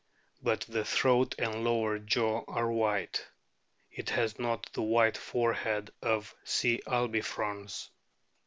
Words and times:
But 0.41 0.61
the 0.61 0.83
throat 0.83 1.35
and 1.37 1.63
lower 1.63 1.99
jaw 1.99 2.43
are 2.47 2.71
white. 2.71 3.23
It 3.91 4.09
has 4.09 4.39
not 4.39 4.67
the 4.73 4.81
white 4.81 5.15
forehead 5.15 5.91
of 6.01 6.33
C. 6.43 6.81
albifrons. 6.87 7.89